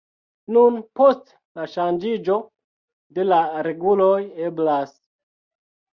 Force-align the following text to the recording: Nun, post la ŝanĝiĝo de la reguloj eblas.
Nun, 0.55 0.79
post 0.99 1.27
la 1.59 1.67
ŝanĝiĝo 1.75 2.39
de 3.19 3.27
la 3.31 3.43
reguloj 3.69 4.19
eblas. 4.49 4.99